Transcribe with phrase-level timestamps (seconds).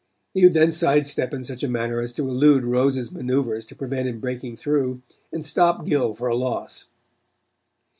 [0.33, 4.07] He would then sidestep in such a manner as to elude Rhodes's manoeuvres to prevent
[4.07, 6.87] him breaking through, and stop Gill for a loss.